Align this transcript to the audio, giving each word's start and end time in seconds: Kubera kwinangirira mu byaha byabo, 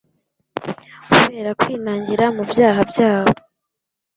Kubera 1.11 1.49
kwinangirira 1.59 2.25
mu 2.35 2.43
byaha 2.51 2.81
byabo, 2.91 3.33